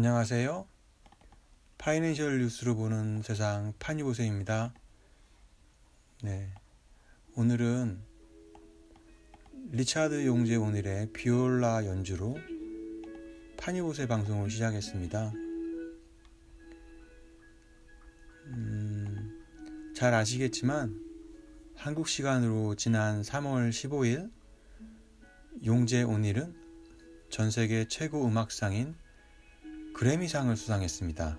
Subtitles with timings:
[0.00, 0.66] 안녕하세요.
[1.76, 4.72] 파이낸셜 뉴스로 보는 세상 파니보세입니다.
[6.22, 6.54] 네.
[7.36, 8.00] 오늘은
[9.72, 12.38] 리차드 용재 오늘의 비올라 연주로
[13.58, 15.32] 파니보세 방송을 시작했습니다.
[18.46, 20.98] 음, 잘 아시겠지만
[21.76, 24.30] 한국 시간으로 지난 3월 15일
[25.66, 26.54] 용재 오닐은
[27.28, 28.94] 전 세계 최고 음악상인
[30.00, 31.38] 그래미상을 수상했습니다.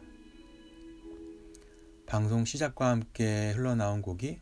[2.05, 4.39] 방송 시작과 함께 흘러나온 곡이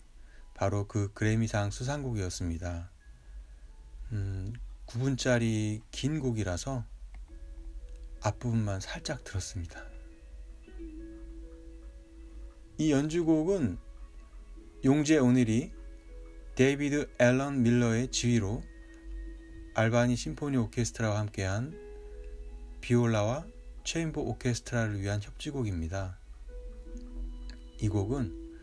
[0.53, 2.91] 바로 그 그래미상 수상곡이었습니다.
[4.11, 4.53] 음,
[4.87, 6.83] 9분짜리 긴 곡이라서
[8.19, 9.85] 앞부분만 살짝 들었습니다.
[12.77, 13.77] 이 연주곡은
[14.83, 15.71] 용재 오닐이
[16.55, 18.63] 데이비드 앨런 밀러의 지휘로
[19.75, 21.73] 알바니 심포니 오케스트라와 함께한
[22.81, 23.45] 비올라와
[23.89, 26.19] chamber 오케스트라를 위한 협주곡입니다.
[27.81, 28.59] 이 곡은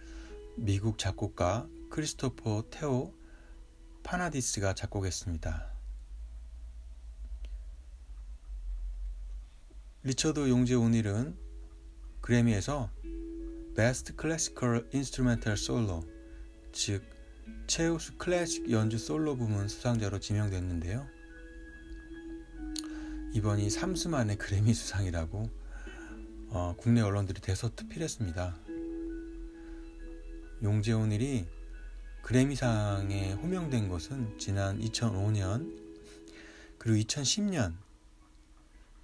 [0.54, 5.72] 미국 작곡가 크리스토퍼 테오파니디스가 작곡했습니다.
[10.04, 11.36] 리처드 용재 오닐은
[12.20, 12.88] 그래미에서
[13.74, 16.04] Best Classical Instrumental Solo,
[16.70, 17.02] 즉
[17.66, 21.15] 최우수 클래식 연주 솔로 부문 수상자로 지명됐는데요.
[23.36, 25.50] 이번이 3수 만에 그래미 수상이라고
[26.48, 28.56] 어, 국내 언론들이 대서특필했습니다.
[30.62, 31.46] 용재훈일이
[32.22, 35.70] 그래미상에 호명된 것은 지난 2005년
[36.78, 37.74] 그리고 2010년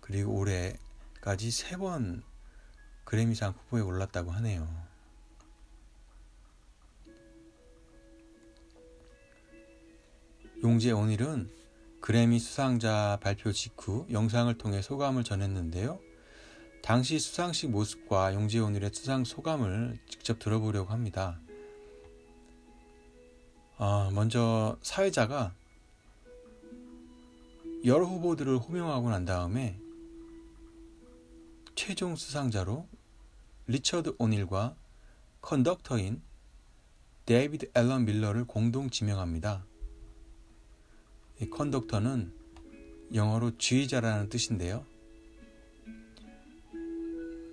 [0.00, 2.22] 그리고 올해까지 세 번
[3.04, 4.66] 그래미상 후보에 올랐다고 하네요.
[10.62, 11.61] 용재원일은
[12.02, 16.00] 그래미 수상자 발표 직후 영상을 통해 소감을 전했는데요.
[16.82, 21.40] 당시 수상식 모습과 용재원일의 수상 소감을 직접 들어보려고 합니다.
[23.78, 25.54] 어, 먼저 사회자가
[27.84, 29.78] 여러 후보들을 호명하고 난 다음에
[31.76, 32.88] 최종 수상자로
[33.68, 34.74] 리처드 오닐과
[35.40, 36.20] conductor인
[37.26, 39.64] 데이비드 앨런 밀러를 공동 지명합니다.
[41.40, 42.32] 이 conductor는
[43.14, 44.84] 영어로 지휘자라는 뜻인데요.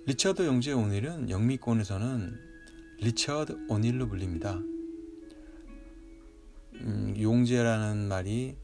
[0.06, 2.38] 리처드 용재 오닐은 영미권에서는
[3.00, 4.54] 리처드 오닐로 불립니다.
[6.74, 8.56] 음, 용재라는 말이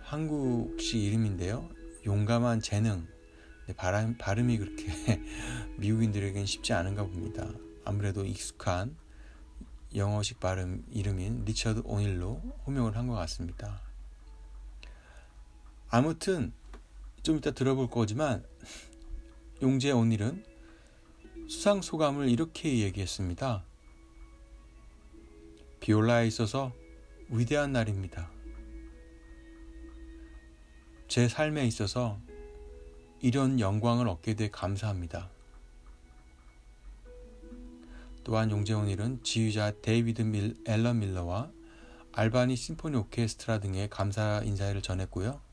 [0.00, 1.68] 한국식 이름인데요.
[2.06, 3.06] 용감한 재능.
[3.76, 4.86] 발음, 발음이 그렇게
[5.76, 7.46] 미국인들에겐 쉽지 않은가 봅니다.
[7.84, 8.96] 아무래도 익숙한
[9.94, 12.36] 영어식 발음 이름인 리처드 오닐로
[12.66, 13.87] 호명을 한 것 같습니다.
[15.90, 16.52] 아무튼
[17.22, 18.44] 좀 이따 들어볼 거지만
[19.62, 20.44] 용재 오닐은
[21.48, 23.64] 수상 소감을 이렇게 얘기했습니다.
[25.80, 26.72] 비올라에 있어서
[27.30, 28.30] 위대한 날입니다.
[31.08, 32.20] 제 삶에 있어서
[33.20, 35.30] 이런 영광을 얻게 돼 감사합니다.
[38.24, 41.50] 또한 용재훈일은 지휘자 데이비드 밀, 앨런 밀러와
[42.12, 45.47] 알바니 심포니 오케스트라 등의 감사 인사를 전했고요.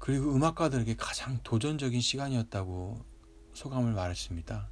[0.00, 3.04] 그리고 음악가들에게 가장 도전적인 시간이었다고
[3.52, 4.68] 소감을 말했습니다.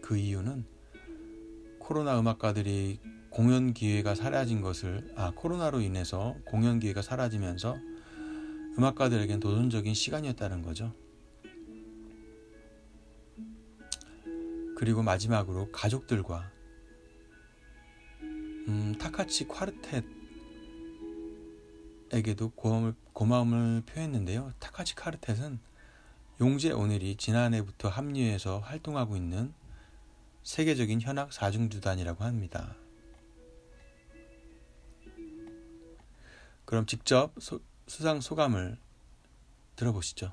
[0.00, 0.64] 그 이유는
[1.80, 7.76] 코로나 음악가들이 공연 기회가 사라진 것을 아 코로나로 인해서 공연 기회가 사라지면서
[8.78, 10.94] 음악가들에겐 도전적인 시간이었다는 거죠.
[14.78, 16.52] 그리고 마지막으로 가족들과
[18.68, 20.15] 음, 타카치 콰르텟
[22.12, 24.52] 에게도 고마움을, 고마움을 표했는데요.
[24.58, 25.58] 타카치 콰르텟은
[26.40, 29.54] 용재 오늘이 지난해부터 합류해서 활동하고 있는
[30.42, 32.76] 세계적인 현악 사중주단이라고 합니다.
[36.64, 38.78] 그럼 직접 소, 수상 소감을
[39.76, 40.32] 들어보시죠.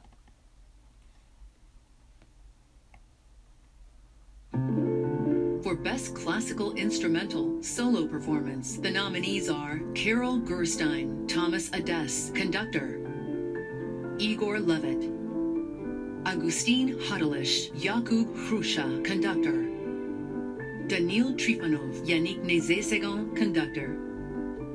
[5.74, 13.00] For Best Classical Instrumental Solo Performance, the nominees are Carol Gerstein, Thomas Ades, conductor,
[14.20, 15.10] Igor Levitt,
[16.28, 19.64] Agustin Hadalish, Jakub Hrusha, conductor,
[20.86, 23.98] Danil Trifonov, Yannick Nezesegan, conductor,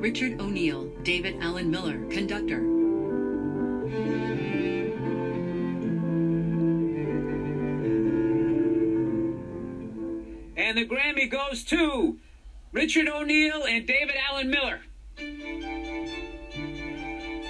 [0.00, 2.77] Richard O'Neill, David Allen Miller, conductor.
[11.26, 12.18] Goes to
[12.70, 14.80] Richard O'Neill and David Allen Miller.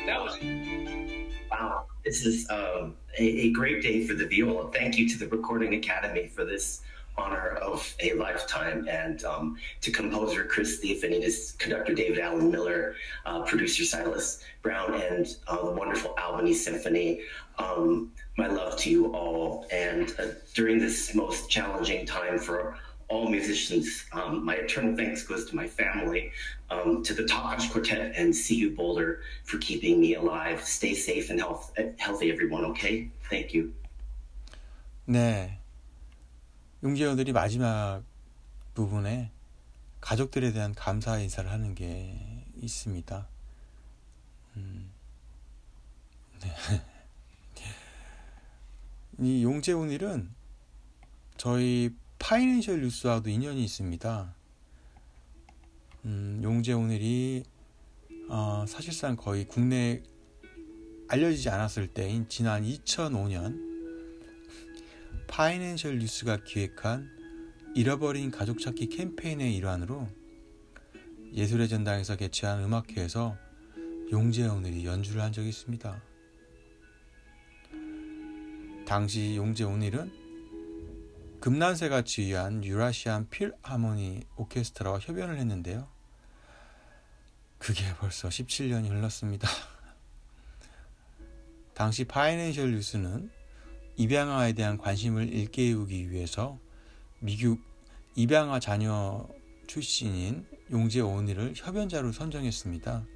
[0.07, 0.39] That was
[1.51, 4.73] Wow, this is um, a, a great day for the viola.
[4.73, 6.81] Thank you to the Recording Academy for this
[7.19, 12.95] honor of a lifetime, and um, to composer Chris Theophanides, conductor David Allen Miller,
[13.27, 17.21] uh, producer Silas Brown, and uh, the wonderful Albany Symphony.
[17.59, 23.29] Um, my love to you all, and uh, during this most challenging time for all
[23.29, 24.05] musicians.
[24.13, 26.31] Um, my eternal thanks goes to my family,
[26.71, 30.63] um, to the Takash Quartet and CU Boulder for keeping me alive.
[30.65, 33.11] Stay safe and health, healthy, everyone, okay?
[33.31, 33.73] Thank you.
[35.09, 35.59] 네.
[36.83, 38.03] 용재원들이 마지막
[38.75, 39.31] 부분에
[40.01, 43.27] 가족들에 대한 감사 인사를 하는 게 있습니다.
[44.57, 44.93] 음,
[46.41, 46.49] 네.
[49.21, 50.33] 이 용재훈 일은
[51.37, 54.35] 저희 파이낸셜 뉴스와도 인연이 있습니다.
[56.05, 57.45] 음, 용재 오늘이
[58.29, 60.03] 어, 사실상 거의 국내
[61.09, 63.67] 알려지지 않았을 때인 지난 2005년
[65.29, 67.09] 파이낸셜 뉴스가 기획한
[67.75, 70.09] 잃어버린 가족 찾기 캠페인의 일환으로
[71.33, 73.37] 예술의 전당에서 개최한 음악회에서
[74.11, 76.03] 용재 오늘이 연주를 한 적이 있습니다.
[78.87, 80.28] 당시 용재 오늘은
[81.41, 85.87] 금난세가 지휘한 유라시안 필하모니 오케스트라와 협연을 했는데요.
[87.59, 89.49] 그게 벌써 17년이 흘렀습니다.
[91.75, 93.31] 당시 파이낸셜 뉴스는
[93.97, 96.59] 입양아에 대한 관심을 일깨우기 위해서
[97.21, 97.61] 미국
[98.17, 99.29] 입양아 자녀
[99.69, 103.07] 출신인 용재 오니를 협연자로 선정했습니다.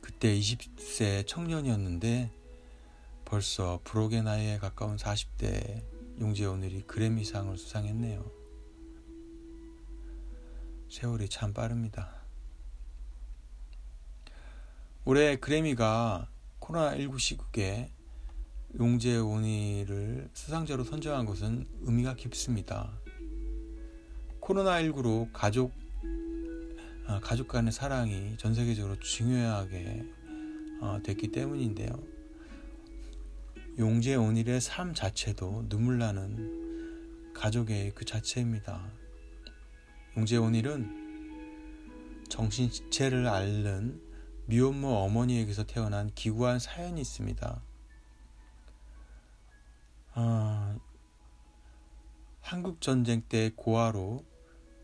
[0.00, 2.30] 그때 20세 청년이었는데
[3.24, 8.30] 벌써 불혹의 나이에 가까운 40대 용재 오늘이 그래미상을 수상했네요.
[10.88, 12.22] 세월이 참 빠릅니다.
[15.04, 16.28] 올해 그래미가
[16.60, 17.90] 코로나19 시국에
[18.78, 22.92] 용재 오니를 수상자로 선정한 것은 의미가 깊습니다.
[24.40, 25.72] 코로나19로 가족,
[27.06, 30.04] 아, 가족 간의 사랑이 전 세계적으로 중요하게
[30.80, 32.13] 어, 됐기 때문인데요.
[33.76, 38.88] 용재 온일의 삶 자체도 눈물 나는 가족의 그 자체입니다.
[40.16, 44.00] 용재 온일은 정신지체를 앓는
[44.46, 47.60] 미혼모 어머니에게서 태어난 기구한 사연이 있습니다.
[50.12, 50.78] 아,
[52.40, 54.24] 한국 전쟁 때 고아로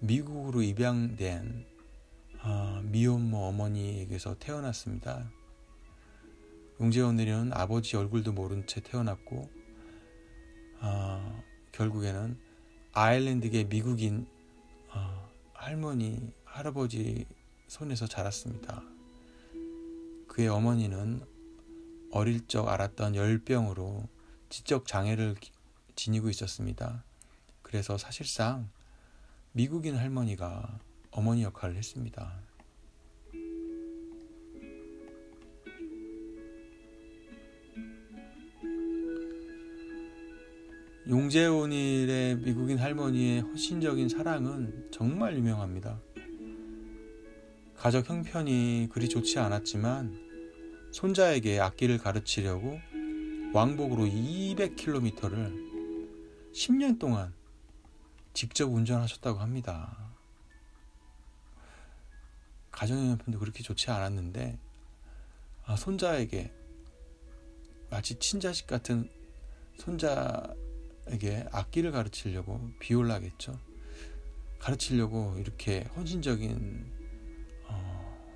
[0.00, 1.64] 미국으로 입양된
[2.40, 5.30] 아, 미혼모 어머니에게서 태어났습니다.
[6.80, 9.50] 용재원들은 아버지 얼굴도 모른 채 태어났고
[10.80, 12.38] 어, 결국에는
[12.92, 14.26] 아일랜드계 미국인
[14.88, 17.26] 어, 할머니 할아버지
[17.68, 18.82] 손에서 자랐습니다.
[20.26, 21.22] 그의 어머니는
[22.12, 24.08] 어릴 적 알았던 열병으로
[24.48, 25.36] 지적 장애를
[25.96, 27.04] 지니고 있었습니다.
[27.60, 28.70] 그래서 사실상
[29.52, 32.49] 미국인 할머니가 어머니 역할을 했습니다.
[41.10, 46.00] 용재온일의 미국인 할머니의 헌신적인 사랑은 정말 유명합니다.
[47.74, 52.78] 가족 형편이 그리 좋지 않았지만 손자에게 악기를 가르치려고
[53.52, 57.34] 왕복으로 200km를 10년 동안
[58.32, 60.14] 직접 운전하셨다고 합니다.
[62.70, 64.60] 가정 형편도 그렇게 좋지 않았는데
[65.64, 66.52] 아, 손자에게
[67.90, 69.10] 마치 친자식 같은
[69.76, 70.54] 손자
[71.10, 73.58] 에게 악기를 가르치려고 비올라겠죠.
[74.60, 76.86] 가르치려고 이렇게 헌신적인
[77.66, 78.26] 어,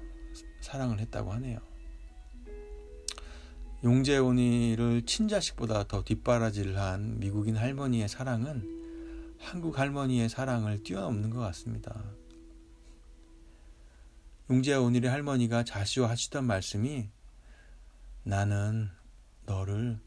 [0.60, 1.60] 사랑을 했다고 하네요.
[3.84, 12.02] 용재온이를 친자식보다 더 뒷바라지를 한 미국인 할머니의 사랑은 한국 할머니의 사랑을 뛰어넘는 것 같습니다.
[14.50, 17.08] 용재온이의 할머니가 자시와 하시던 말씀이
[18.22, 18.90] 나는
[19.44, 20.00] 너를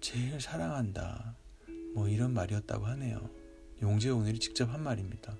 [0.00, 1.34] 제일 사랑한다.
[1.94, 3.28] 뭐 이런 말이었다고 하네요.
[3.82, 5.36] 용재 오늘이 직접 한 말입니다.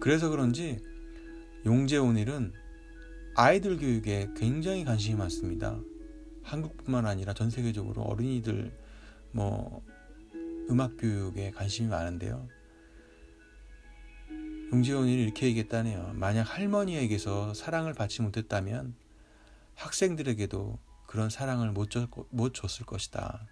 [0.00, 0.80] 그래서 그런지
[1.64, 2.52] 용재 오늘은
[3.34, 5.78] 아이들 교육에 굉장히 관심이 많습니다.
[6.42, 8.72] 한국뿐만 아니라 전 세계적으로 어린이들
[9.30, 9.82] 뭐
[10.68, 12.48] 음악 교육에 관심이 많은데요.
[14.72, 16.12] 용재원이 이렇게 얘기했다네요.
[16.14, 18.94] 만약 할머니에게서 사랑을 받지 못했다면
[19.74, 23.46] 학생들에게도 그런 사랑을 못, 줬, 못 줬을 것이다.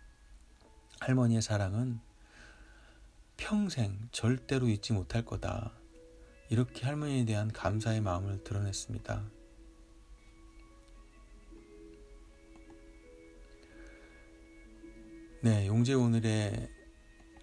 [1.01, 1.99] 할머니의 사랑은
[3.37, 5.73] 평생 절대로 잊지 못할 거다.
[6.51, 9.25] 이렇게 할머니에 대한 감사의 마음을 드러냈습니다.
[15.43, 16.69] 네, 용재 오늘의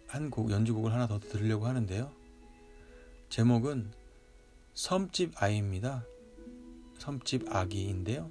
[0.05, 2.13] 한 곡 연주곡을 하나 더 들으려고 하는데요.
[3.29, 3.91] 제목은
[4.75, 6.05] 섬집 아이입니다.
[6.99, 8.29] 섬집 아기인데요.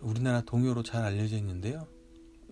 [0.00, 1.86] 우리나라 동요로 잘 알려져 있는데요.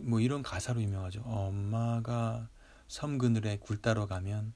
[0.02, 1.22] 뭐 이런 가사로 유명하죠.
[1.24, 2.48] 엄마가
[2.88, 4.52] 섬 그늘에 굴 따러 가면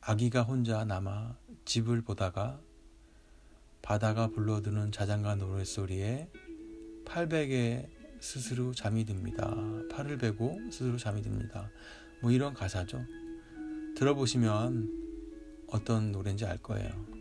[0.00, 2.60] 아기가 혼자 남아 집을 보다가
[3.82, 6.30] 바다가 불러드는 자장가 노랫소리에
[7.04, 7.88] 팔 베개
[8.20, 9.54] 스스로 잠이 듭니다.
[9.90, 11.70] 팔을 베고 스스로 잠이 듭니다.
[12.20, 13.04] 뭐 이런 가사죠.
[13.96, 17.19] 들어보시면 어떤 노래인지 알 거예요.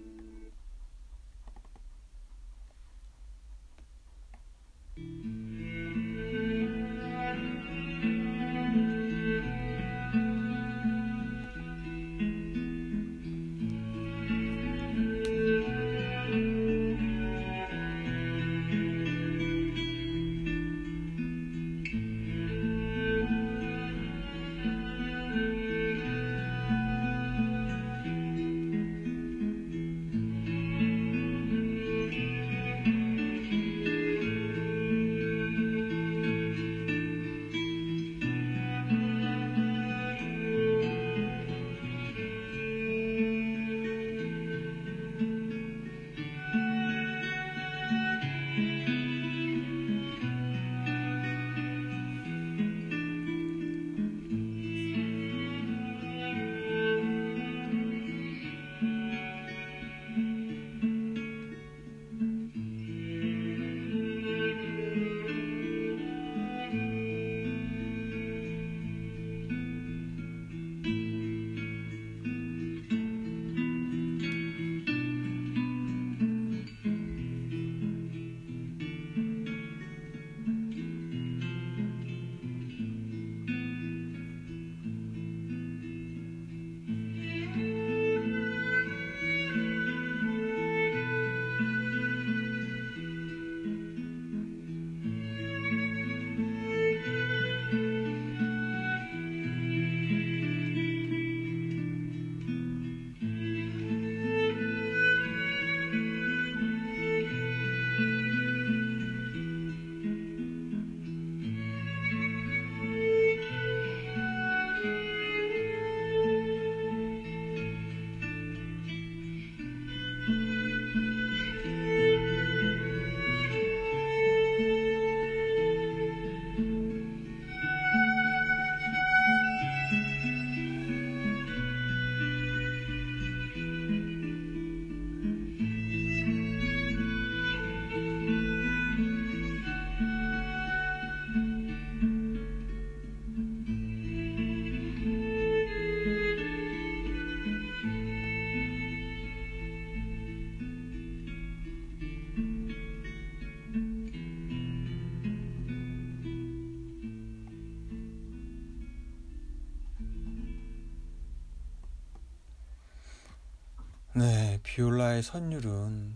[164.83, 166.15] 비올라의 선율은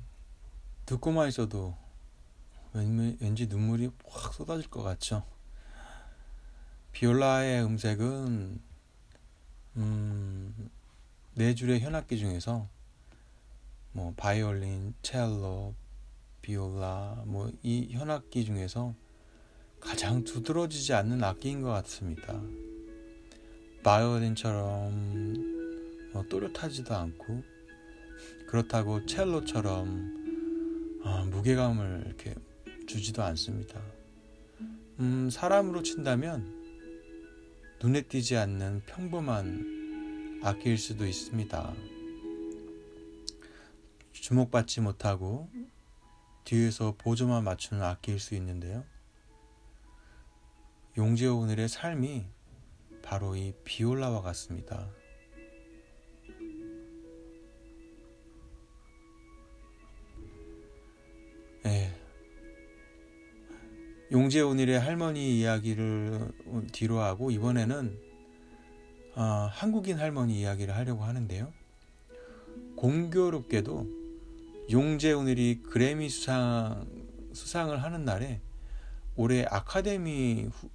[0.85, 1.75] 듣고만 있어도
[2.71, 5.25] 왠- 왠지 눈물이 확 쏟아질 것 같죠.
[6.93, 8.61] 비올라의 음색은
[9.75, 10.69] 음,
[11.33, 12.69] 네 줄의 현악기 중에서
[13.91, 15.75] 뭐 바이올린, 첼로,
[16.41, 18.95] 비올라 뭐 이 현악기 중에서
[19.81, 22.39] 가장 두드러지지 않는 악기인 것 같습니다.
[23.83, 25.33] 바이올린처럼
[26.13, 27.51] 뭐 또렷하지도 않고
[28.53, 32.35] 그렇다고 첼로처럼 어, 무게감을 이렇게
[32.85, 33.81] 주지도 않습니다.
[34.99, 36.61] 음, 사람으로 친다면
[37.81, 41.73] 눈에 띄지 않는 평범한 악기일 수도 있습니다.
[44.11, 45.49] 주목받지 못하고
[46.43, 48.85] 뒤에서 보조만 맞추는 악기일 수 있는데요.
[50.95, 52.27] 용재호 오늘의 삶이
[53.01, 54.91] 바로 이 비올라와 같습니다.
[61.65, 61.91] 예.
[64.11, 66.31] 용재온일의 할머니 이야기를
[66.71, 67.97] 뒤로 하고 이번에는
[69.15, 71.51] 아, 한국인 할머니 이야기를 하려고 하는데요.
[72.75, 73.87] 공교롭게도
[74.71, 76.85] 용재온일이 그래미 수상
[77.33, 78.41] 수상을 하는 날에
[79.15, 80.69] 올해 아카데미 후,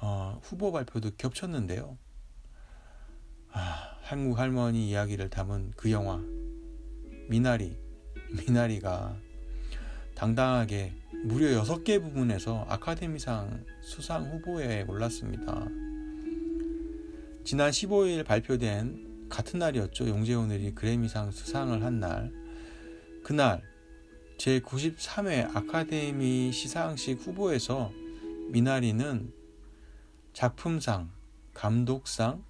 [0.00, 1.96] 어, 후보 발표도 겹쳤는데요.
[3.52, 6.20] 아, 한국 할머니 이야기를 담은 그 영화
[7.28, 7.78] 미나리
[8.30, 9.16] 미나리가
[10.18, 15.68] 당당하게 무려 6개 부문에서 아카데미상 수상 후보에 올랐습니다.
[17.44, 20.08] 지난 15일 발표된 같은 날이었죠.
[20.08, 22.32] 용재훈이 그래미상 수상을 한 날.
[23.22, 23.62] 그날
[24.38, 27.92] 제93회 아카데미 시상식 후보에서
[28.48, 29.32] 미나리는
[30.32, 31.12] 작품상,
[31.54, 32.42] 감독상,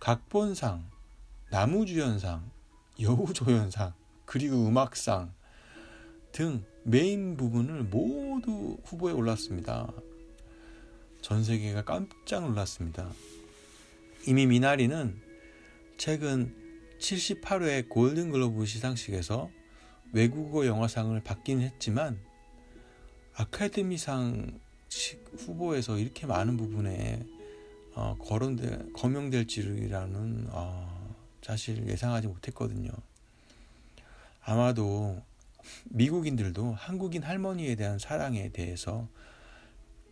[0.00, 0.90] 각본상,
[1.50, 2.50] 나무주연상,
[2.98, 3.92] 여우조연상,
[4.24, 5.34] 그리고 음악상
[6.32, 9.90] 등 메인 부분을 모두 후보에 올랐습니다.
[11.22, 13.10] 전 세계가 깜짝 놀랐습니다.
[14.26, 15.18] 이미 미나리는
[15.96, 16.54] 최근
[16.98, 19.50] 78회 골든글로브 시상식에서
[20.12, 22.20] 외국어 영화상을 받긴 했지만
[23.34, 24.60] 아카데미상
[25.38, 27.26] 후보에서 이렇게 많은 부분에
[27.94, 32.90] 어, 거론될 거명될 줄이라는 어, 사실 예상하지 못했거든요.
[34.42, 35.22] 아마도
[35.90, 39.08] 미국인들도 한국인 할머니에 대한 사랑에 대해서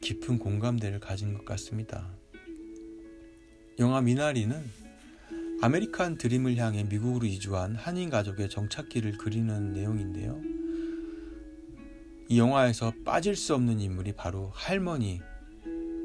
[0.01, 2.11] 깊은 공감대를 가진 것 같습니다.
[3.79, 4.63] 영화 미나리는
[5.63, 10.41] 아메리칸 드림을 향해 미국으로 이주한 한인 가족의 정착기를 그리는 내용인데요.
[12.29, 15.21] 이 영화에서 빠질 수 없는 인물이 바로 할머니,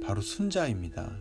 [0.03, 1.17] 바로 순자입니다.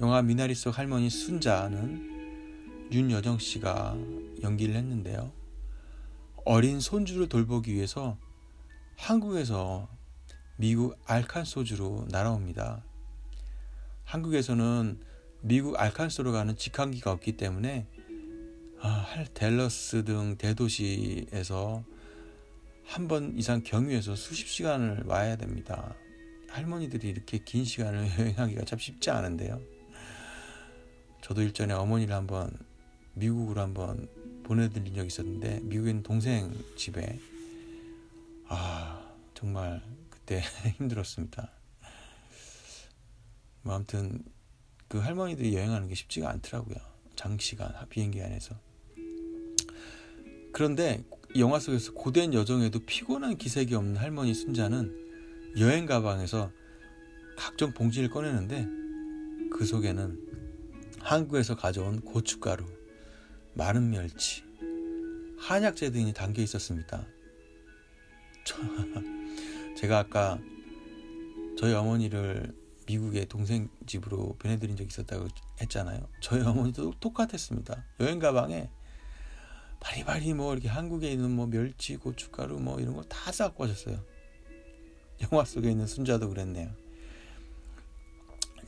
[0.00, 3.96] 영화 미나리 속 할머니 순자는 윤여정 씨가
[4.42, 5.43] 연기를 했는데요.
[6.44, 8.18] 어린 손주를 돌보기 위해서
[8.96, 9.88] 한국에서
[10.56, 12.84] 미국 알칸소주로 날아옵니다.
[14.04, 15.00] 한국에서는
[15.40, 17.86] 미국 알칸소로 가는 직항기가 없기 때문에
[18.80, 21.84] 아, 델러스 등 대도시에서
[22.84, 25.94] 한 번 이상 경유해서 수십 시간을 와야 됩니다.
[26.50, 29.58] 할머니들이 이렇게 긴 시간을 여행하기가 참 쉽지 않은데요.
[31.22, 32.50] 저도 일전에 어머니를 한번
[33.14, 34.06] 미국으로 한번
[34.44, 37.18] 보내드린 적이 있었는데 있는 동생 집에
[38.46, 40.42] 아 정말 그때
[40.78, 41.50] 힘들었습니다.
[43.62, 44.22] 뭐 아무튼
[44.88, 46.76] 그 할머니들이 여행하는 게 쉽지가 않더라고요.
[47.16, 48.54] 장시간 비행기 안에서.
[50.52, 51.02] 그런데
[51.36, 55.04] 영화 속에서 고된 여정에도 피곤한 기색이 없는 할머니 순자는
[55.58, 56.52] 여행 가방에서
[57.36, 58.68] 각종 봉지를 꺼내는데
[59.50, 60.20] 그 속에는
[61.00, 62.64] 한국에서 가져온 고춧가루,
[63.54, 64.42] 마른 멸치,
[65.38, 67.06] 한약재 등이 담겨 있었습니다.
[69.76, 70.38] 제가 아까
[71.56, 72.52] 저희 어머니를
[72.86, 75.28] 미국의 동생 집으로 보내드린 적이 있었다고
[75.60, 76.08] 했잖아요.
[76.20, 77.84] 저희 어머니도 똑같았습니다.
[78.00, 78.70] 여행 가방에
[79.80, 84.02] 바리바리 뭐 이렇게 한국에 있는 뭐 멸치, 고춧가루 뭐 이런 거다 싸고 가셨어요.
[85.22, 86.70] 영화 속에 있는 순자도 그랬네요.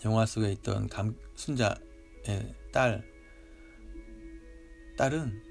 [0.05, 3.16] 영화 속에 있던 감, 순자의 딸,
[4.97, 5.43] 딸은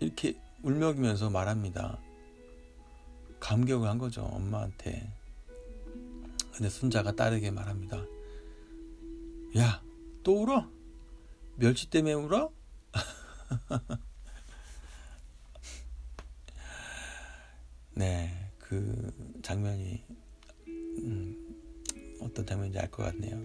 [0.00, 2.00] 이렇게 울먹이면서 말합니다.
[3.40, 5.12] 감격을 한 거죠, 엄마한테.
[6.52, 8.04] 근데 순자가 딸에게 말합니다.
[9.58, 9.82] 야,
[10.22, 10.70] 또 울어?
[11.56, 12.52] 멸치 때문에 울어?
[17.94, 20.04] 네, 그 장면이
[20.68, 23.42] 음, 어떤 장면인지 알 것 같네요.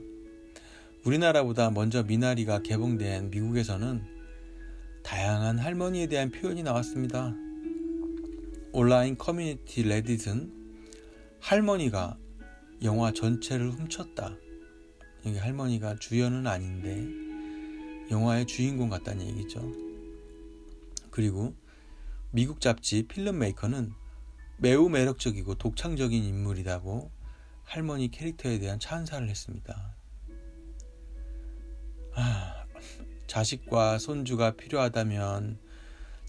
[1.06, 4.15] 우리나라보다 먼저 미나리가 개봉된 미국에서는
[5.06, 7.36] 다양한 할머니에 대한 표현이 나왔습니다.
[8.74, 10.52] 온라인 커뮤니티 레딧은
[11.40, 12.18] 할머니가
[12.82, 14.36] 영화 전체를 훔쳤다.
[15.28, 17.08] 여기 할머니가 주연은 아닌데
[18.10, 19.62] 영화의 주인공 같다는 얘기죠.
[21.12, 21.56] 그리고
[22.32, 23.94] 미국 잡지 필름메이커는
[24.58, 27.12] 매우 매력적이고 독창적인 인물이라고
[27.64, 29.96] 할머니 캐릭터에 대한 찬사를 했습니다.
[32.16, 32.45] 아,
[33.36, 35.58] 자식과 손주가 필요하다면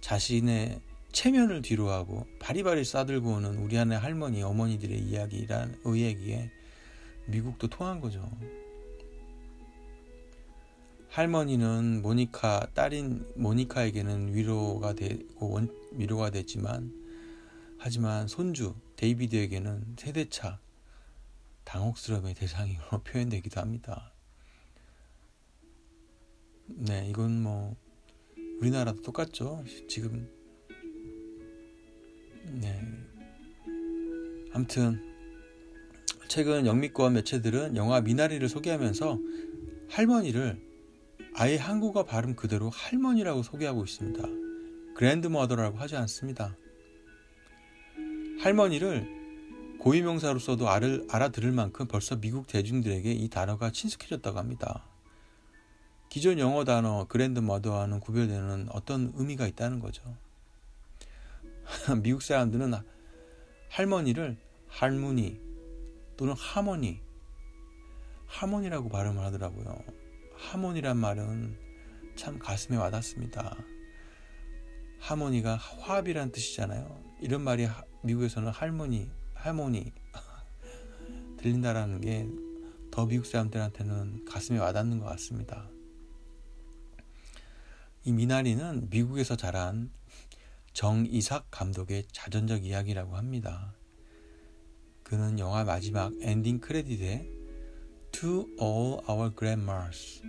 [0.00, 0.80] 자신의
[1.12, 6.50] 체면을 뒤로하고 바리바리 싸들고 오는 우리 안의 할머니, 어머니들의 이야기란 의얘기에
[7.26, 8.28] 미국도 통한 거죠.
[11.10, 16.92] 할머니는 모니카 딸인 모니카에게는 위로가 되고 원, 위로가 됐지만
[17.78, 20.58] 하지만 손주 데이비드에게는 세대차
[21.62, 24.15] 당혹스러움의 대상으로 표현되기도 합니다.
[26.68, 27.76] 네, 이건 뭐
[28.60, 29.64] 우리나라도 똑같죠.
[29.88, 30.28] 지금
[32.44, 32.80] 네.
[34.52, 35.00] 아무튼
[36.28, 39.18] 최근 영미권 매체들은 영화 미나리를 소개하면서
[39.88, 40.60] 할머니를
[41.34, 44.26] 아예 한국어 발음 그대로 할머니라고 소개하고 있습니다.
[44.94, 46.56] 그랜드머더라고 하지 않습니다.
[48.40, 49.06] 할머니를
[49.78, 54.95] 고유명사로 써도 알아들을 만큼 벌써 미국 대중들에게 이 단어가 친숙해졌다고 합니다.
[56.08, 60.02] 기존 영어 단어 그랜드머더와는 구별되는 어떤 의미가 있다는 거죠.
[62.02, 62.74] 미국 사람들은
[63.68, 64.36] 할머니를
[64.68, 65.40] 할머니
[66.16, 67.00] 또는 하모니,
[68.26, 69.78] 하모니라고 발음을 하더라고요.
[70.34, 71.58] 하모니란 말은
[72.16, 73.56] 참 가슴에 와닿습니다.
[75.00, 77.04] 하모니가 화합이란 뜻이잖아요.
[77.20, 77.68] 이런 말이
[78.02, 79.92] 미국에서는 할머니, 할머니
[81.38, 82.46] 들린다라는 게
[82.96, 85.68] 더 미국 사람들한테는 가슴에 와닿는 것 같습니다.
[88.06, 89.90] 이 미나리는 미국에서 자란
[90.74, 93.74] 정이삭 감독의 자전적 이야기라고 합니다.
[95.02, 97.28] 그는 영화 마지막 엔딩 크레딧에
[98.12, 100.22] To all our grandmas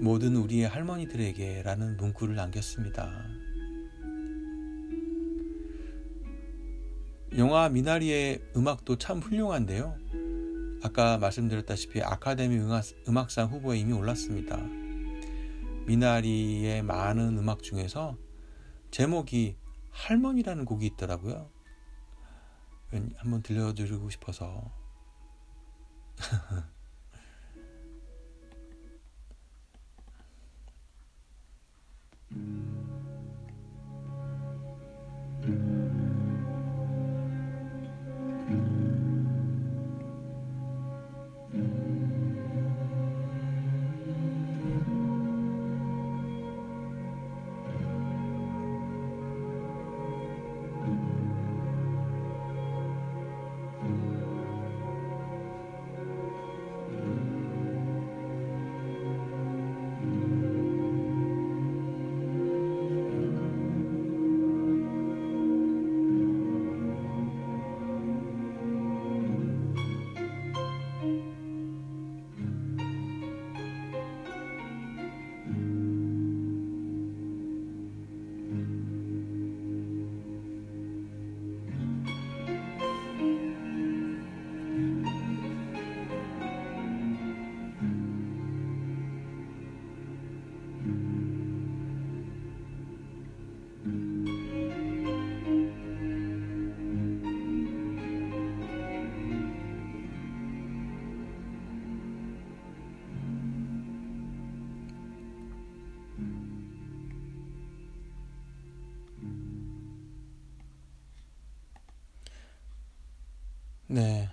[0.00, 3.24] 모든 우리의 할머니들에게 라는 문구를 남겼습니다.
[7.38, 9.96] 영화 미나리의 음악도 참 훌륭한데요.
[10.82, 12.58] 아까 말씀드렸다시피 아카데미
[13.06, 14.83] 음악, 상 후보에 이미 올랐습니다.
[15.86, 18.18] 미나리의 많은 음악 중에서
[18.90, 19.56] 제목이
[19.90, 21.50] 할머니라는 곡이 있더라고요.
[23.16, 24.72] 한번 들려드리고 싶어서.
[113.94, 114.28] 네.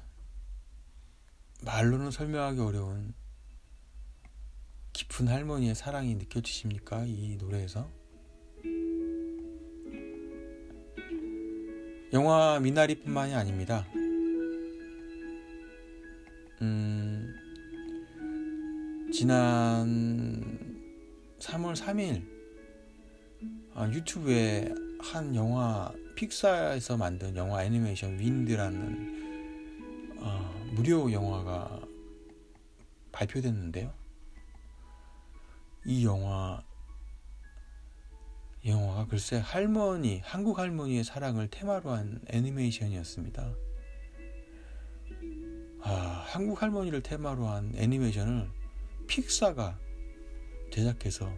[1.64, 3.14] 말로는 설명하기 어려운
[4.92, 7.04] 깊은 할머니의 사랑이 느껴지십니까?
[7.06, 7.88] 이 노래에서?
[12.12, 13.86] 영화 미나리뿐만이 아닙니다.
[16.64, 17.32] 음,
[19.14, 20.42] 지난
[21.38, 22.26] 3월 3일
[23.76, 29.11] 아, 유튜브에 한 영화 픽사에서 만든 영화 애니메이션 윈드라는 어,
[30.72, 31.82] 무료 영화가
[33.12, 33.94] 발표됐는데요.
[35.86, 36.64] 이 영화
[38.64, 43.54] 이 영화가 글쎄 할머니 한국 할머니의 사랑을 테마로 한 애니메이션이었습니다.
[45.84, 48.50] 아, 한국 할머니를 테마로 한 애니메이션을
[49.08, 49.78] 픽사가
[50.72, 51.30] 제작해서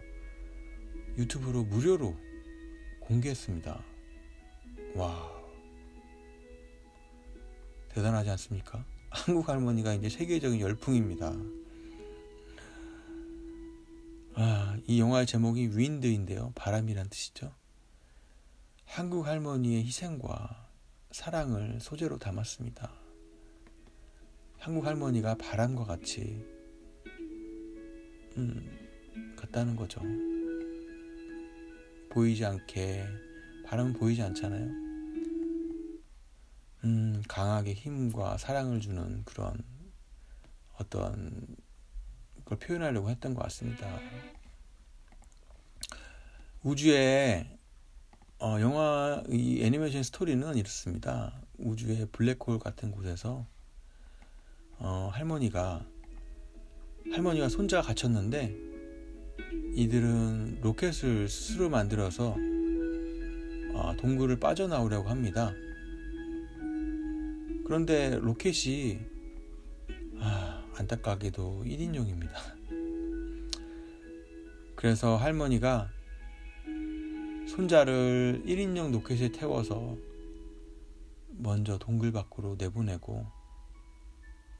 [1.16, 2.14] 유튜브로 무료로
[3.00, 3.82] 공개했습니다.
[4.94, 5.34] 와.
[7.88, 8.84] 대단하지 않습니까?
[9.14, 11.32] 한국 할머니가 이제 세계적인 열풍입니다.
[14.34, 16.50] 아, 이 영화의 제목이 윈드인데요.
[16.56, 17.54] 바람이란 뜻이죠.
[18.84, 20.68] 한국 할머니의 희생과
[21.12, 22.92] 사랑을 소재로 담았습니다.
[24.58, 26.44] 한국 할머니가 바람과 같이
[28.36, 30.02] 음, 같다는 거죠.
[32.10, 33.06] 보이지 않게
[33.64, 34.83] 바람은 보이지 않잖아요.
[36.84, 39.56] 음, 강하게 힘과 사랑을 주는 그런
[40.78, 41.46] 어떤
[42.44, 43.88] 걸 표현하려고 했던 것 같습니다.
[46.62, 47.46] 우주의
[48.38, 51.40] 어, 영화 이 애니메이션 스토리는 이렇습니다.
[51.58, 53.46] 우주의 블랙홀 같은 곳에서
[54.78, 55.86] 어, 할머니가
[57.12, 58.54] 할머니와 손자가 갇혔는데
[59.74, 62.36] 이들은 로켓을 스스로 만들어서
[63.74, 65.52] 어, 동굴을 빠져나오려고 합니다.
[67.64, 68.98] 그런데 로켓이
[70.20, 72.30] 아, 안타깝게도 1인용입니다.
[74.76, 75.90] 그래서 할머니가
[77.48, 79.96] 손자를 1인용 로켓에 태워서
[81.30, 83.26] 먼저 동굴 밖으로 내보내고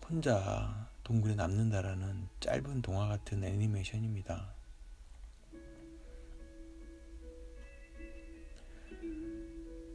[0.09, 4.55] 혼자 동굴에 남는다라는 짧은 동화 같은 애니메이션입니다.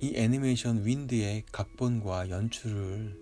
[0.02, 3.20] 이 애니메이션 윈드의 각본과 연출을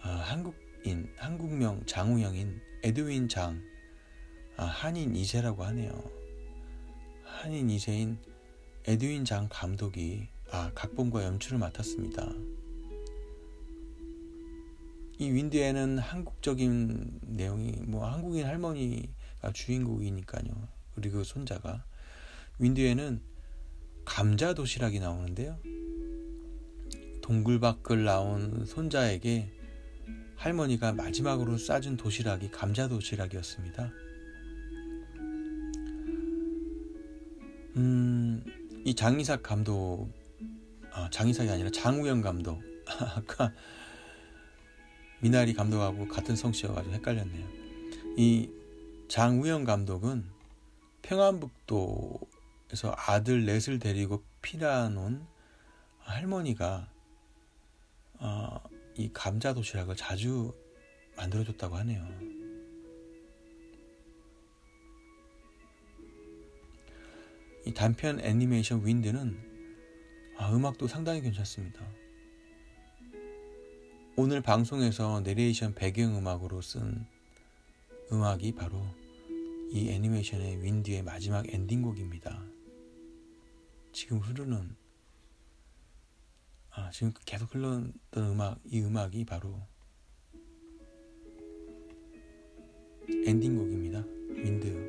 [0.00, 3.62] 아, 한국인, 한국명 장우영인 에드윈 장
[4.56, 5.92] 아, 한인 2세라고 하네요.
[7.22, 8.16] 한인 2세인
[8.86, 12.32] 에드윈 장 감독이 아, 각본과 연출을 맡았습니다.
[15.18, 20.68] 이 윈드에는 한국적인 내용이 뭐 한국인 할머니가 주인공이니까요.
[20.94, 21.84] 그리고 손자가
[22.58, 23.20] 윈드에는
[24.08, 25.58] 감자 도시락이 나오는데요.
[27.20, 29.52] 동굴 밖을 나온 손자에게
[30.34, 33.92] 할머니가 마지막으로 싸준 도시락이 감자 도시락이었습니다.
[37.76, 38.42] 음,
[38.86, 40.08] 이 장이삭 감독,
[40.90, 42.62] 아, 장이삭이 아니라 장우영 감독.
[43.14, 43.52] 아까
[45.20, 47.46] 미나리 감독하고 같은 성씨여가지고 헷갈렸네요.
[48.16, 48.48] 이
[49.08, 50.24] 장우영 감독은
[51.02, 52.37] 평안북도
[52.70, 55.26] 에서 아들 넷을 데리고 피난온
[56.00, 56.90] 할머니가
[58.20, 58.60] 어,
[58.96, 60.54] 이 감자 도시락을 자주
[61.16, 62.06] 만들어줬다고 하네요.
[67.64, 69.48] 이 단편 애니메이션 윈드는
[70.38, 71.86] 아, 음악도 상당히 괜찮습니다.
[74.16, 77.06] 오늘 방송에서 내레이션 배경음악으로 쓴
[78.10, 78.82] 음악이 바로
[79.70, 82.42] 이 애니메이션의 윈드의 마지막 엔딩곡입니다.
[83.98, 84.76] 지금 흐르는
[86.70, 89.60] 아, 지금 계속 흘렀던 음악 이 음악이 바로
[93.26, 94.04] 엔딩곡입니다.
[94.36, 94.87] 윈드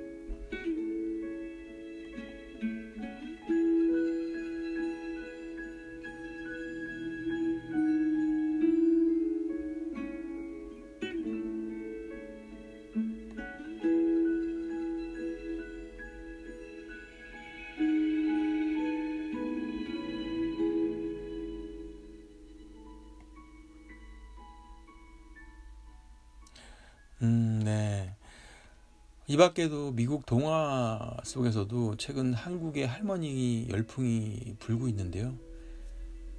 [29.40, 35.34] 밖에도 미국 동화 속에서도 최근 한국의 할머니 열풍이 불고 있는데요.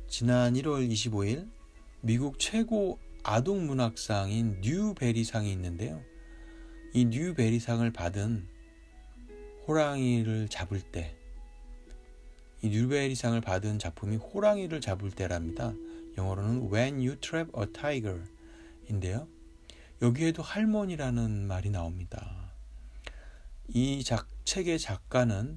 [0.06, 1.48] 지난 1월 25일
[2.02, 6.02] 미국 최고 아동 문학상인 뉴베리상이 있는데요.
[6.92, 8.46] 이 뉴베리상을 받은
[9.66, 11.16] 호랑이를 잡을 때,
[12.60, 15.72] 이 뉴베리상을 받은 작품이 호랑이를 잡을 때랍니다.
[16.18, 18.20] 영어로는 When You Trap a Tiger
[18.90, 19.26] 인데요.
[20.02, 22.19] 여기에도 할머니라는 말이 나옵니다.
[23.72, 25.56] 이 작, 책의 작가는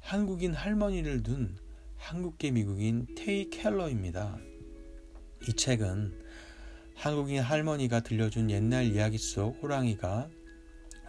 [0.00, 1.56] 한국인 할머니를 둔
[1.98, 4.36] 한국계 미국인 테이 켈러입니다.
[5.46, 6.20] 이 책은
[6.96, 10.28] 한국인 할머니가 들려준 옛날 이야기 속 호랑이가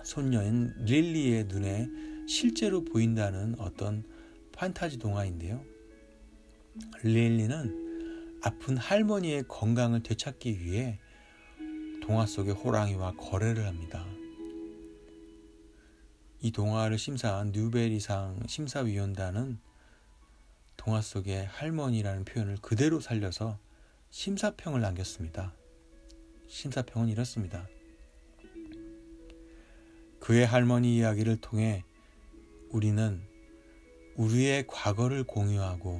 [0.03, 1.87] 손녀인 릴리의 눈에
[2.27, 4.03] 실제로 보인다는 어떤
[4.51, 5.63] 판타지 동화인데요.
[7.01, 10.99] 릴리는 아픈 할머니의 건강을 되찾기 위해
[12.03, 14.05] 동화 속의 호랑이와 거래를 합니다.
[16.45, 19.57] 이 동화를 심사한 뉴베리상 심사위원단은
[20.77, 23.57] 동화 속의 할머니라는 표현을 그대로 살려서
[24.11, 25.55] 심사평을 남겼습니다.
[26.47, 27.67] 심사평은 이렇습니다.
[30.19, 31.83] 그의 할머니 이야기를 통해
[32.69, 33.23] 우리는
[34.15, 35.99] 우리의 과거를 공유하고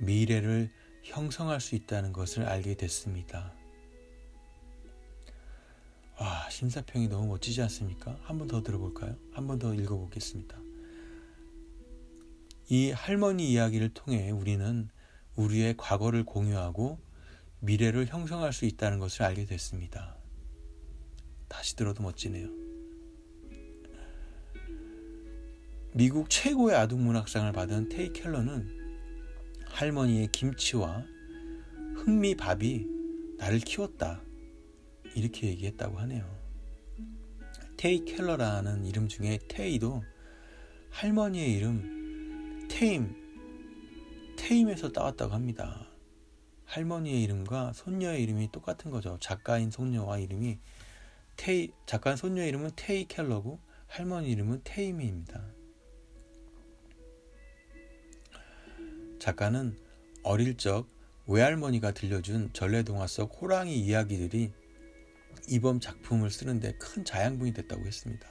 [0.00, 0.70] 미래를
[1.02, 3.53] 형성할 수 있다는 것을 알게 됐습니다.
[6.20, 8.16] 와, 심사평이 너무 멋지지 않습니까?
[8.22, 9.16] 한 번 더 들어볼까요?
[9.32, 10.56] 한 번 더 읽어보겠습니다.
[12.68, 14.88] 이 할머니 이야기를 통해 우리는
[15.36, 16.98] 우리의 과거를 공유하고
[17.60, 20.16] 미래를 형성할 수 있다는 것을 알게 됐습니다.
[21.48, 22.48] 다시 들어도 멋지네요.
[25.92, 28.68] 미국 최고의 아동문학상을 받은 테이 켈러는
[29.66, 31.04] 할머니의 김치와
[31.96, 32.86] 흑미밥이
[33.38, 34.22] 나를 키웠다.
[35.14, 36.44] 이렇게 얘기했다고 하네요.
[37.76, 40.02] 테이 켈러라는 이름 중에 테이도
[40.90, 43.14] 할머니의 이름 테임,
[44.36, 45.88] 테임에서 따왔다고 합니다.
[46.64, 49.18] 할머니의 이름과 손녀의 이름이 똑같은 거죠.
[49.20, 50.58] 작가인 손녀와 이름이
[51.36, 55.44] 테이, 작가인 손녀의 이름은 테이 켈러고 할머니 이름은 테임입니다.
[59.18, 59.78] 작가는
[60.22, 60.88] 어릴 적
[61.26, 64.52] 외할머니가 들려준 전래동화 속 호랑이 이야기들이
[65.48, 68.28] 이번 작품을 쓰는데 큰 자양분이 됐다고 했습니다.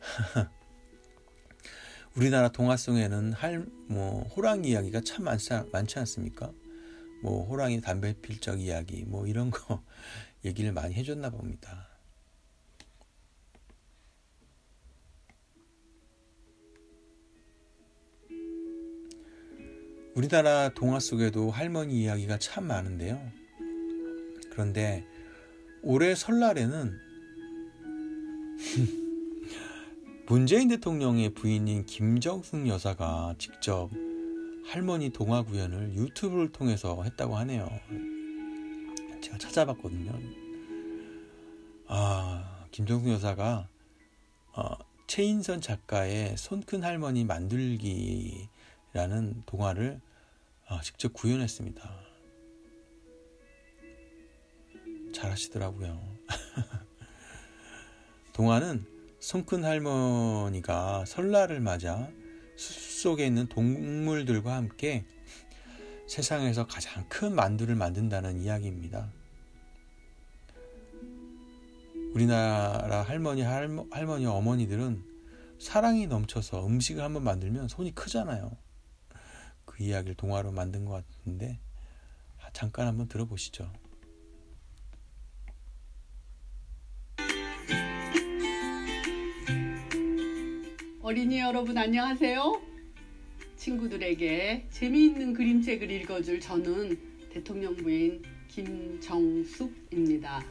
[2.16, 6.52] 우리나라 동화송에는 할, 뭐, 호랑이 이야기가 참 많지, 많지 않습니까?
[7.22, 9.84] 뭐, 호랑이 담배 필적 이야기, 뭐, 이런 거
[10.44, 11.88] 얘기를 많이 해줬나 봅니다.
[20.14, 23.37] 우리나라 동화 속에도 할머니 이야기가 참 많은데요.
[24.58, 25.06] 그런데
[25.82, 26.98] 올해 설날에는
[30.26, 33.88] 문재인 대통령의 부인인 김정숙 여사가 직접
[34.66, 37.70] 할머니 동화 구연을 유튜브를 통해서 했다고 하네요.
[39.22, 40.12] 제가 찾아봤거든요.
[41.86, 43.68] 아, 김정숙 여사가
[44.54, 44.72] 어,
[45.06, 48.48] 최인선 작가의 손큰 할머니 만들기라는
[49.46, 50.00] 동화를
[50.68, 52.07] 어, 직접 구현했습니다.
[55.18, 56.00] 잘 하시더라고요.
[58.34, 58.86] 동화는
[59.18, 62.08] 손큰 할머니가 설날을 맞아
[62.54, 65.04] 숲속에 있는 동물들과 함께
[66.06, 69.10] 세상에서 가장 큰 만두를 만든다는 이야기입니다.
[72.14, 75.02] 우리나라 할머니, 할머, 할머니, 어머니들은
[75.58, 78.56] 사랑이 넘쳐서 음식을 한번 만들면 손이 크잖아요.
[79.64, 81.58] 그 이야기를 동화로 만든 것 같은데
[82.52, 83.68] 잠깐 한번 들어보시죠.
[91.08, 92.60] 어린이 여러분 안녕하세요.
[93.56, 96.98] 친구들에게 재미있는 그림책을 읽어줄 저는
[97.32, 100.44] 대통령 부인 김정숙입니다.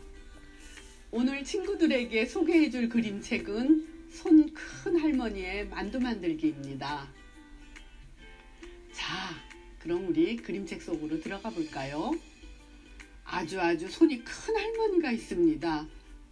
[1.11, 7.07] 오늘 친구들에게 소개해줄 그림책은 손 큰 할머니의 만두 만들기입니다.
[8.91, 9.29] 자,
[9.77, 12.09] 그럼 우리 그림책 속으로 들어가 볼까요?
[13.23, 15.87] 아주 아주 손이 큰 할머니가 있습니다.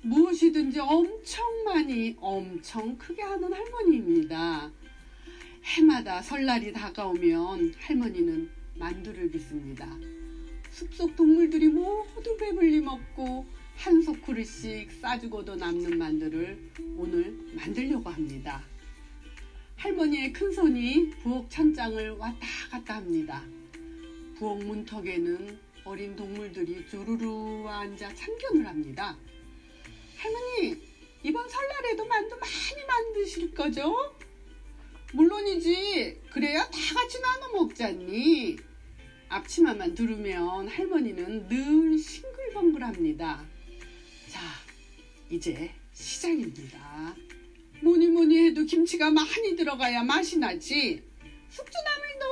[0.05, 4.71] 무엇이든지 엄청 많이 엄청 크게 하는 할머니입니다.
[5.63, 9.89] 해마다 설날이 다가오면 할머니는 만두를 빚습니다.
[10.69, 16.59] 숲속 동물들이 모두 배불리 먹고 한 소쿠르씩 싸주고도 남는 만두를
[16.97, 18.63] 오늘 만들려고 합니다.
[19.77, 23.43] 할머니의 큰 손이 부엌 천장을 왔다 갔다 합니다.
[24.37, 29.17] 부엌 문턱에는 어린 동물들이 주르르 앉아 참견을 합니다.
[30.25, 30.81] 할머니,
[31.21, 34.15] 이번 설날에도 만두 많이 만드실 거죠?
[35.13, 36.21] 물론이지.
[36.31, 38.57] 그래야 다 같이 나눠 먹잖니.
[39.29, 43.45] 앞치마만 두르면 할머니는 늘 싱글벙글합니다.
[44.29, 44.41] 자,
[45.29, 47.15] 이제 시작입니다.
[47.83, 51.03] 뭐니 뭐니 해도 김치가 많이 들어가야 맛이 나지.
[51.49, 52.25] 숙주나물도,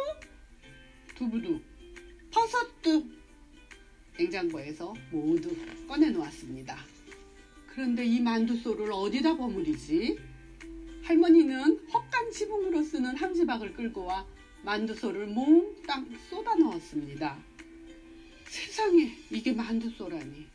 [1.16, 1.62] 두부도,
[2.32, 3.06] 버섯도
[4.18, 5.56] 냉장고에서 모두
[5.88, 6.93] 꺼내놓았습니다.
[7.74, 10.20] 그런데 이 만두소를 어디다 버무리지?
[11.02, 14.28] 할머니는 헛간 지붕으로 쓰는 함지박을 끌고 와
[14.64, 17.36] 만두소를 몽땅 쏟아 넣었습니다.
[18.46, 20.46] 세상에 이게 만두소라니.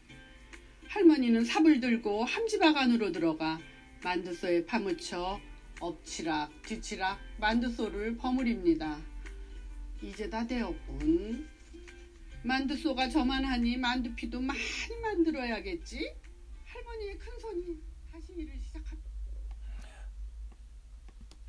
[0.87, 3.59] 할머니는 삽을 들고 함지박 안으로 들어가
[4.05, 5.41] 만두소에 파묻혀
[5.81, 8.97] 엎치락 뒤치락 만두소를 버무립니다.
[10.01, 11.49] 이제 다 되었군.
[12.45, 14.61] 만두소가 저만하니 만두피도 많이
[15.03, 16.28] 만들어야겠지?
[16.99, 17.81] 할머니의 큰 손이
[18.11, 19.11] 다시 일을 시작합니다.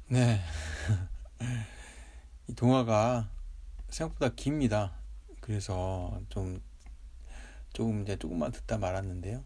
[0.07, 0.39] 네.
[2.47, 3.29] 이 동화가
[3.89, 4.93] 생각보다 깁니다.
[5.41, 6.61] 그래서 좀
[7.73, 9.43] 조금 이제 조금만 듣다 말았는데요.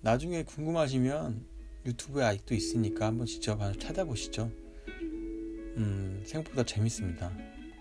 [0.00, 1.46] 나중에 궁금하시면
[1.86, 4.50] 유튜브에 아직도 있으니까 한번 직접 찾아보시죠.
[5.76, 7.32] 음, 생각보다 재밌습니다.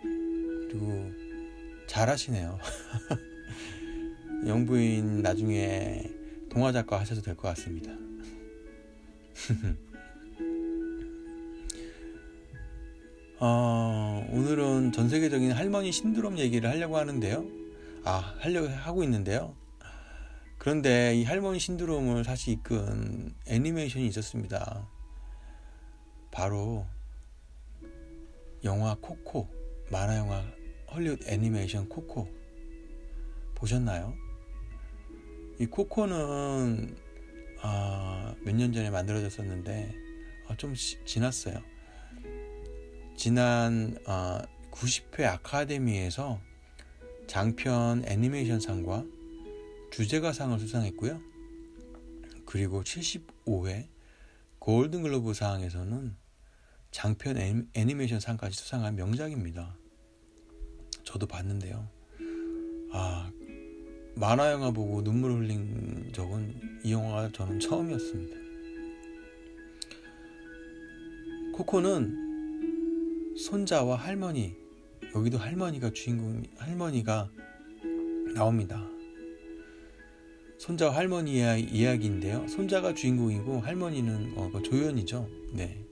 [0.01, 1.11] 그리고
[1.87, 2.59] 잘하시네요.
[4.47, 6.22] 영부인 나중에
[6.53, 7.91] 동화 작가 하셔도 될 것 같습니다.
[13.39, 17.43] 어, 오늘은 전 세계적인 할머니 신드롬 얘기를 하려고 하는데요.
[18.05, 19.55] 아, 하려고 하고 있는데요.
[20.59, 24.87] 그런데 이 할머니 신드롬을 사실 이끈 애니메이션이 있었습니다.
[26.31, 26.85] 바로
[28.63, 29.49] 영화 코코,
[29.91, 30.45] 만화 영화
[30.93, 32.29] 헐리우드 애니메이션 코코
[33.55, 34.13] 보셨나요?
[35.59, 36.95] 이 코코는
[37.61, 39.93] 아, 몇년 전에 만들어졌었는데
[40.47, 41.61] 아, 좀 시, 지났어요.
[43.15, 44.41] 지난 아,
[44.71, 46.41] 90회 아카데미에서
[47.27, 49.05] 장편 애니메이션상과
[49.91, 51.21] 주제가상을 수상했고요.
[52.45, 53.87] 그리고 75회
[54.59, 56.15] 골든글로브상에서는
[56.91, 59.77] 장편 애니메이션상까지 수상한 명작입니다.
[61.03, 61.87] 저도 봤는데요.
[62.91, 63.31] 아,
[64.15, 68.37] 만화 영화 보고 눈물 흘린 적은 이 영화가 저는 처음이었습니다.
[71.53, 74.55] 코코는 손자와 할머니,
[75.15, 77.29] 여기도 할머니가 주인공, 할머니가
[78.35, 78.87] 나옵니다.
[80.59, 82.47] 손자와 할머니 이야기인데요.
[82.47, 85.27] 손자가 주인공이고 할머니는 어, 그 조연이죠.
[85.53, 85.83] 네.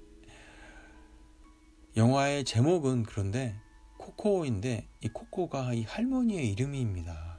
[1.97, 3.55] 영화의 제목은 그런데
[3.97, 7.30] 코코인데 이 코코가 이 할머니의 이름입니다.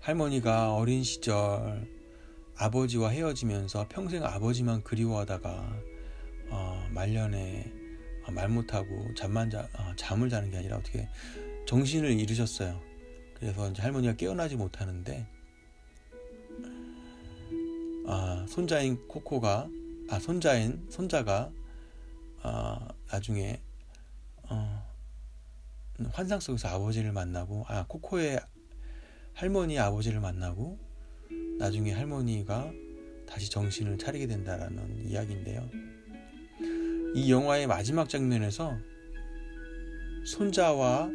[0.00, 1.86] 할머니가 어린 시절
[2.56, 5.76] 아버지와 헤어지면서 평생 아버지만 그리워하다가
[6.48, 7.72] 어, 말년에
[8.26, 11.06] 어, 말 못하고 잠만 자 어, 잠을 자는 게 아니라 어떻게
[11.66, 12.80] 정신을 잃으셨어요.
[13.34, 15.26] 그래서 이제 할머니가 깨어나지 못하는데
[18.06, 19.68] 아, 손자인 코코가
[20.08, 21.52] 아 손자인 손자가
[22.42, 23.60] 아, 나중에
[24.44, 24.82] 어,
[26.12, 28.40] 환상 속에서 아버지를 만나고 아 코코의
[29.34, 30.78] 할머니 아버지를 만나고
[31.58, 32.72] 나중에 할머니가
[33.26, 35.68] 다시 정신을 차리게 된다라는 이야기인데요.
[37.14, 38.78] 이 영화의 마지막 장면에서
[40.26, 41.10] 손자와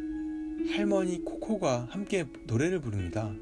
[0.74, 3.34] 할머니 코코가 함께 노래를 부릅니다.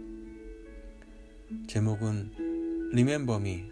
[1.69, 3.65] 제목은 Remember Me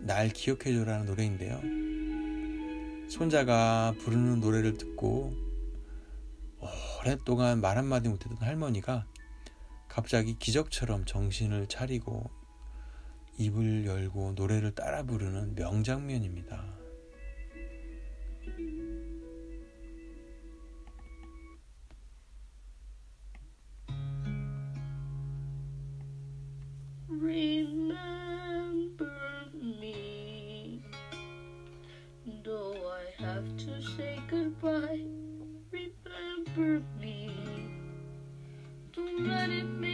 [0.00, 1.60] 날 기억해줘라는 노래인데요.
[3.08, 5.34] 손자가 부르는 노래를 듣고
[7.00, 9.06] 오랫동안 말 한마디 못했던 할머니가
[9.92, 12.30] 갑자기 기적처럼 정신을 차리고
[13.36, 16.64] 입을 열고 노래를 따라 부르는 명장면입니다.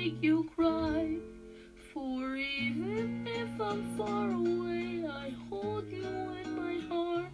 [0.08, 1.16] Make you cry.
[1.92, 7.32] For even if I'm far away, I hold you in my heart.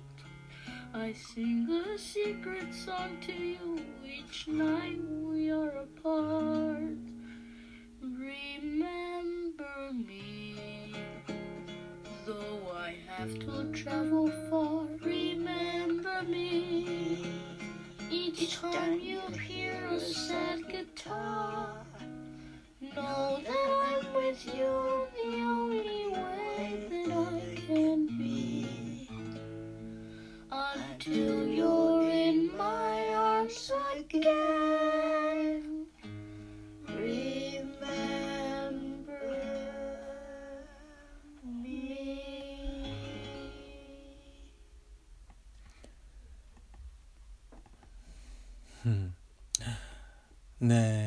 [0.93, 6.99] I sing a secret song to you each night we are apart.
[8.03, 10.95] Remember me,
[12.27, 14.87] though I have to travel far.
[15.01, 17.25] Remember me,
[18.11, 21.85] each time you hear a sad guitar.
[22.93, 29.09] Know that I'm with you the only way that I can be.
[30.51, 35.87] Until you're in my arms again.
[36.89, 37.75] Remember
[41.43, 42.85] me.
[48.85, 49.15] 음.
[49.59, 49.75] Hmm.
[50.69, 51.04] 네.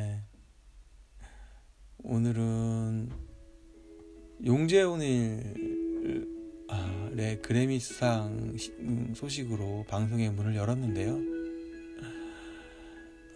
[7.47, 11.17] 그래미 수상 시- 음, 소식으로 방송의 문을 열었는데요.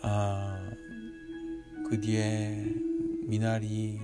[0.02, 0.70] 아,
[1.88, 2.76] 그 뒤에
[3.24, 4.02] 미나리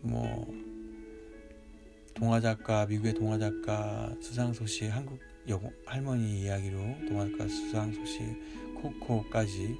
[0.00, 0.52] 뭐
[2.12, 8.20] 동화 작가 미국의 동화 작가 수상 소식 한국 영 할머니 이야기로 동화 작가 수상 소식
[8.82, 9.76] 코코까지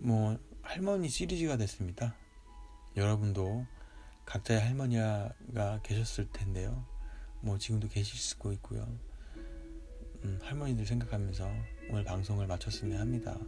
[0.00, 2.16] 뭐 할머니 시리즈가 됐습니다.
[2.96, 3.64] 여러분도
[4.24, 6.97] 각자의 할머니가 계셨을 텐데요.
[7.40, 8.86] 뭐 지금도 계실 수도 있고요.
[10.24, 11.50] 음, 할머니들 생각하면서
[11.90, 13.38] 오늘 방송을 마쳤으면 합니다.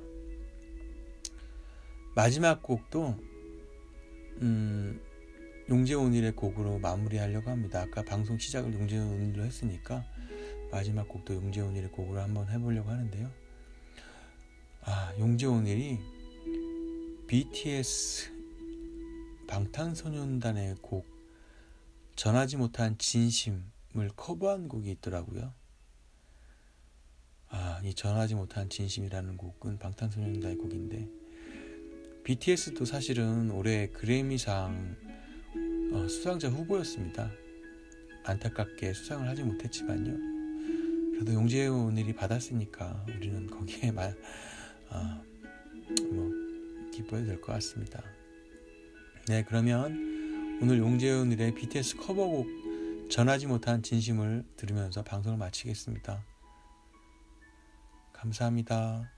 [2.14, 3.16] 마지막 곡도
[4.42, 5.00] 음,
[5.68, 7.82] 용재온일의 곡으로 마무리하려고 합니다.
[7.82, 10.04] 아까 방송 시작을 용재온일로 했으니까
[10.70, 13.30] 마지막 곡도 용재온일의 곡으로 한번 해보려고 하는데요.
[14.82, 15.98] 아, 용재온일이
[17.26, 18.32] BTS
[19.46, 21.06] 방탄소년단의 곡
[22.16, 23.62] 전하지 못한 진심을
[24.16, 25.52] 커버한 곡이 있더라고요.
[27.48, 31.08] 아, 이 전하지 못한 진심이라는 곡은 방탄소년단의 곡인데
[32.22, 34.96] BTS도 사실은 올해 그래미상
[35.92, 37.30] 어, 수상자 후보였습니다.
[38.24, 40.16] 안타깝게 수상을 하지 못했지만요.
[41.12, 44.12] 그래도 용재훈일이 받았으니까 우리는 거기에 마,
[44.90, 45.22] 아,
[46.12, 46.30] 뭐
[46.92, 48.02] 기뻐해도 될 것 같습니다.
[49.26, 52.46] 네, 그러면 오늘 용재훈일의 BTS 커버곡
[53.10, 56.24] 전하지 못한 진심을 들으면서 방송을 마치겠습니다.
[58.12, 59.10] 감사합니다.